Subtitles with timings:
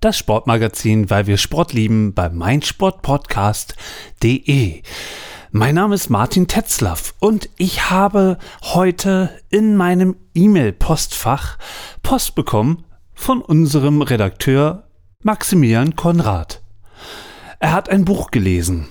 [0.00, 4.82] das Sportmagazin, weil wir Sport lieben, bei meinsportpodcast.de.
[5.52, 11.56] Mein Name ist Martin Tetzlaff und ich habe heute in meinem E-Mail-Postfach
[12.02, 12.84] Post bekommen
[13.14, 14.82] von unserem Redakteur
[15.22, 16.60] Maximilian Konrad.
[17.58, 18.88] Er hat ein Buch gelesen.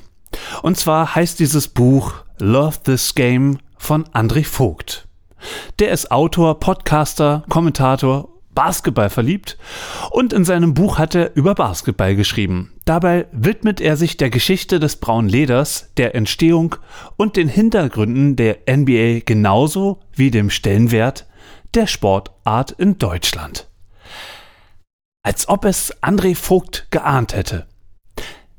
[0.64, 5.08] Und zwar heißt dieses Buch Love This Game von André Vogt.
[5.80, 9.58] Der ist Autor, Podcaster, Kommentator Basketball verliebt
[10.10, 12.72] und in seinem Buch hat er über Basketball geschrieben.
[12.86, 16.76] Dabei widmet er sich der Geschichte des braunen Leders, der Entstehung
[17.18, 21.28] und den Hintergründen der NBA genauso wie dem Stellenwert
[21.76, 23.68] der Sportart in Deutschland.
[25.22, 27.68] Als ob es André Vogt geahnt hätte.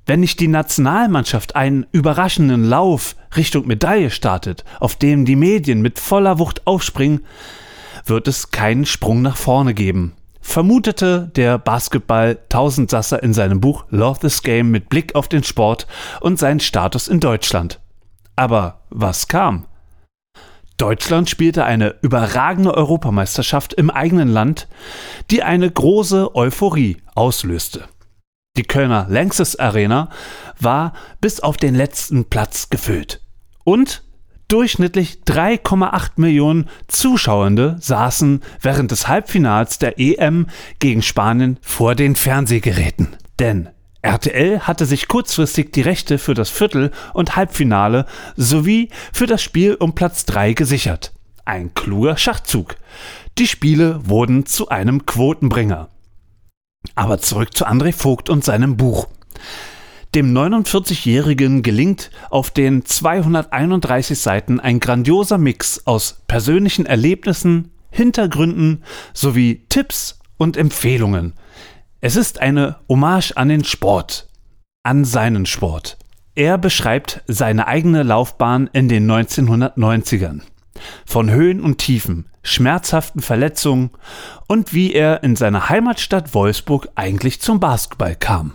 [0.05, 5.99] Wenn nicht die Nationalmannschaft einen überraschenden Lauf Richtung Medaille startet, auf dem die Medien mit
[5.99, 7.25] voller Wucht aufspringen,
[8.07, 10.15] wird es keinen Sprung nach vorne geben.
[10.41, 15.87] Vermutete der Basketball-Tausendsasser in seinem Buch Love This Game mit Blick auf den Sport
[16.21, 17.81] und seinen Status in Deutschland.
[18.37, 19.67] Aber was kam?
[20.77, 24.69] Deutschland spielte eine überragende Europameisterschaft im eigenen Land,
[25.31, 27.89] die eine große Euphorie auslöste.
[28.57, 30.11] Die Kölner Lanxess Arena
[30.61, 33.21] war bis auf den letzten Platz gefüllt.
[33.65, 34.06] Und
[34.49, 40.47] Durchschnittlich 3,8 Millionen Zuschauende saßen während des Halbfinals der EM
[40.79, 43.17] gegen Spanien vor den Fernsehgeräten.
[43.41, 43.71] Denn
[44.03, 48.07] RTL hatte sich kurzfristig die Rechte für das Viertel- und Halbfinale
[48.37, 51.13] sowie für das Spiel um Platz 3 gesichert.
[51.45, 52.77] Ein kluger Schachzug.
[53.39, 55.89] Die Spiele wurden zu einem Quotenbringer.
[56.95, 59.09] Aber zurück zu André Vogt und seinem Buch.
[60.15, 69.65] Dem 49-Jährigen gelingt auf den 231 Seiten ein grandioser Mix aus persönlichen Erlebnissen, Hintergründen sowie
[69.69, 71.35] Tipps und Empfehlungen.
[72.01, 74.29] Es ist eine Hommage an den Sport,
[74.83, 75.99] an seinen Sport.
[76.35, 80.43] Er beschreibt seine eigene Laufbahn in den 1990ern.
[81.07, 83.91] Von Höhen und Tiefen, schmerzhaften Verletzungen
[84.47, 88.53] und wie er in seiner Heimatstadt Wolfsburg eigentlich zum Basketball kam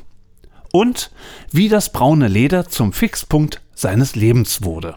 [0.72, 1.12] und
[1.52, 4.96] wie das braune Leder zum Fixpunkt seines Lebens wurde.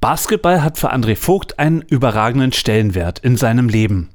[0.00, 4.10] Basketball hat für André Vogt einen überragenden Stellenwert in seinem Leben.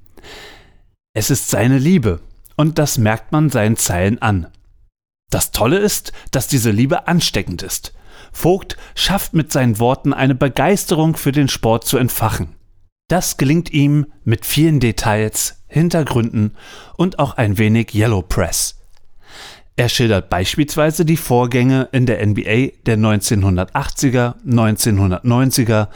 [1.13, 2.19] Es ist seine Liebe
[2.55, 4.47] und das merkt man seinen Zeilen an.
[5.29, 7.93] Das Tolle ist, dass diese Liebe ansteckend ist.
[8.31, 12.55] Vogt schafft mit seinen Worten eine Begeisterung für den Sport zu entfachen.
[13.07, 16.55] Das gelingt ihm mit vielen Details, Hintergründen
[16.95, 18.80] und auch ein wenig Yellow Press.
[19.75, 25.87] Er schildert beispielsweise die Vorgänge in der NBA der 1980er, 1990er,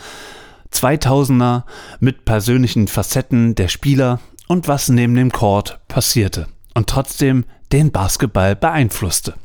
[0.71, 1.63] 2000er
[1.99, 8.55] mit persönlichen Facetten der Spieler und was neben dem Court passierte und trotzdem den Basketball
[8.55, 9.35] beeinflusste.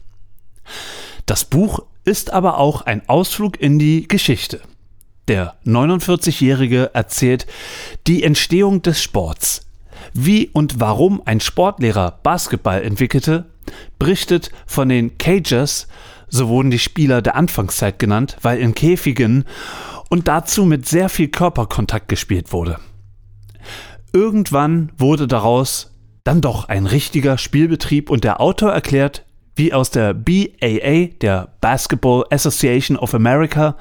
[1.26, 4.60] Das Buch ist aber auch ein Ausflug in die Geschichte.
[5.28, 7.46] Der 49-Jährige erzählt
[8.06, 9.66] die Entstehung des Sports,
[10.12, 13.46] wie und warum ein Sportlehrer Basketball entwickelte
[13.98, 15.88] berichtet von den Cages,
[16.28, 19.44] so wurden die Spieler der Anfangszeit genannt, weil in Käfigen
[20.08, 22.78] und dazu mit sehr viel Körperkontakt gespielt wurde.
[24.12, 25.92] Irgendwann wurde daraus
[26.24, 29.24] dann doch ein richtiger Spielbetrieb und der Autor erklärt,
[29.54, 33.76] wie aus der BAA, der Basketball Association of America,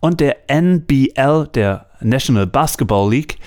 [0.00, 3.38] und der NBL, der National Basketball League,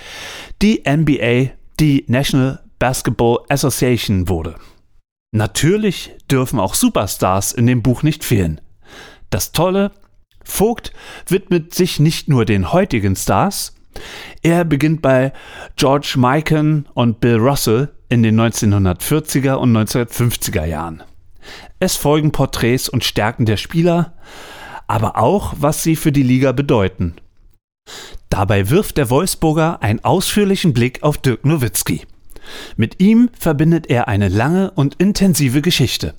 [0.61, 4.55] die NBA, die National Basketball Association wurde.
[5.35, 8.61] Natürlich dürfen auch Superstars in dem Buch nicht fehlen.
[9.31, 9.91] Das Tolle,
[10.43, 10.93] Vogt
[11.25, 13.75] widmet sich nicht nur den heutigen Stars,
[14.43, 15.33] er beginnt bei
[15.75, 21.01] George Mikan und Bill Russell in den 1940er und 1950er Jahren.
[21.79, 24.13] Es folgen Porträts und Stärken der Spieler,
[24.85, 27.15] aber auch, was sie für die Liga bedeuten.
[28.29, 32.05] Dabei wirft der Wolfsburger einen ausführlichen Blick auf Dirk Nowitzki.
[32.75, 36.13] Mit ihm verbindet er eine lange und intensive Geschichte.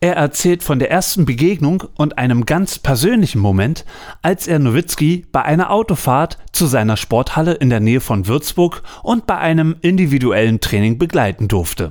[0.00, 3.86] Er erzählt von der ersten Begegnung und einem ganz persönlichen Moment,
[4.20, 9.26] als er Nowitzki bei einer Autofahrt zu seiner Sporthalle in der Nähe von Würzburg und
[9.26, 11.90] bei einem individuellen Training begleiten durfte.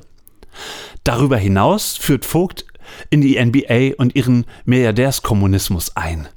[1.02, 2.66] Darüber hinaus führt Vogt
[3.10, 6.28] in die NBA und ihren Milliardärskommunismus ein.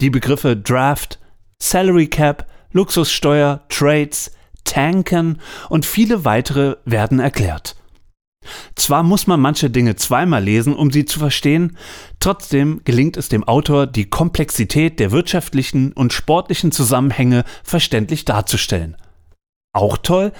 [0.00, 1.20] Die Begriffe Draft,
[1.62, 4.32] Salary Cap, Luxussteuer, Trades,
[4.66, 5.40] Tanken
[5.70, 7.76] und viele weitere werden erklärt.
[8.74, 11.76] Zwar muss man manche Dinge zweimal lesen, um sie zu verstehen,
[12.20, 18.96] trotzdem gelingt es dem Autor, die Komplexität der wirtschaftlichen und sportlichen Zusammenhänge verständlich darzustellen.
[19.72, 20.32] Auch toll,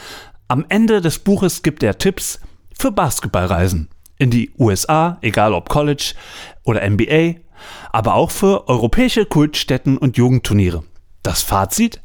[0.49, 2.41] am Ende des Buches gibt er Tipps
[2.79, 3.89] für Basketballreisen
[4.19, 6.15] in die USA, egal ob College
[6.63, 7.35] oder NBA,
[7.93, 10.85] aber auch für europäische Kultstätten und Jugendturniere.
[11.23, 12.01] Das Fazit?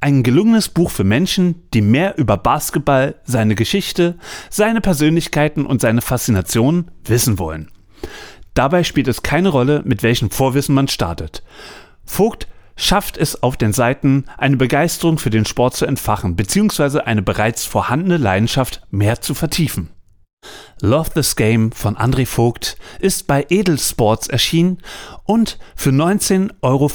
[0.00, 4.16] Ein gelungenes Buch für Menschen, die mehr über Basketball, seine Geschichte,
[4.50, 7.70] seine Persönlichkeiten und seine Faszination wissen wollen.
[8.54, 11.42] Dabei spielt es keine Rolle, mit welchem Vorwissen man startet.
[12.04, 17.22] Vogt schafft es auf den Seiten, eine Begeisterung für den Sport zu entfachen, beziehungsweise eine
[17.22, 19.90] bereits vorhandene Leidenschaft mehr zu vertiefen.
[20.84, 24.78] Love This Game von André Vogt ist bei Edelsports erschienen
[25.22, 26.90] und für 19,95 Euro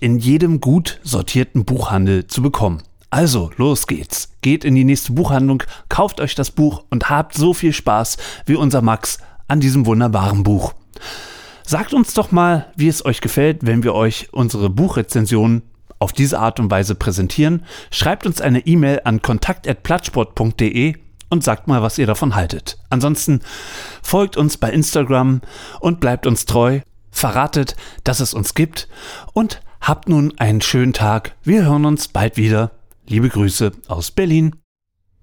[0.00, 2.84] in jedem gut sortierten Buchhandel zu bekommen.
[3.10, 4.28] Also, los geht's.
[4.40, 8.54] Geht in die nächste Buchhandlung, kauft euch das Buch und habt so viel Spaß wie
[8.54, 10.74] unser Max an diesem wunderbaren Buch.
[11.64, 15.62] Sagt uns doch mal, wie es euch gefällt, wenn wir euch unsere Buchrezensionen
[15.98, 17.64] auf diese Art und Weise präsentieren.
[17.90, 20.94] Schreibt uns eine E-Mail an kontakt.plattsport.de
[21.30, 22.78] und sagt mal, was ihr davon haltet.
[22.90, 23.40] Ansonsten
[24.02, 25.40] folgt uns bei Instagram
[25.80, 26.80] und bleibt uns treu,
[27.10, 28.88] verratet, dass es uns gibt
[29.32, 31.34] und habt nun einen schönen Tag.
[31.42, 32.72] Wir hören uns bald wieder.
[33.06, 34.56] Liebe Grüße aus Berlin.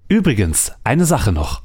[0.08, 1.62] Übrigens, eine Sache noch.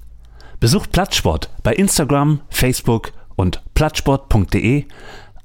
[0.59, 4.85] Besucht Plattsport bei Instagram, Facebook und plattsport.de,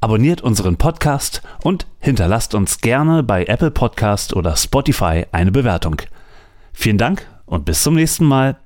[0.01, 6.03] abonniert unseren Podcast und hinterlasst uns gerne bei Apple Podcast oder Spotify eine Bewertung.
[6.73, 8.66] Vielen Dank und bis zum nächsten Mal.